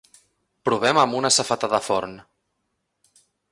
Provem 0.69 0.99
amb 1.01 1.17
una 1.19 1.31
safata 1.37 1.71
de 1.75 1.81
forn. 1.89 2.17